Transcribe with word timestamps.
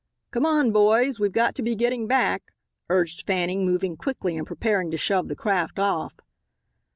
"Come 0.31 0.47
on, 0.47 0.71
boys, 0.71 1.19
we've 1.19 1.31
got 1.31 1.53
to 1.53 1.61
be 1.61 1.75
getting 1.75 2.07
back," 2.07 2.53
urged 2.89 3.27
Fanning 3.27 3.67
moving 3.67 3.95
quickly 3.95 4.35
and 4.35 4.47
preparing 4.47 4.89
to 4.89 4.97
shove 4.97 5.27
the 5.27 5.35
craft 5.35 5.77
off. 5.77 6.15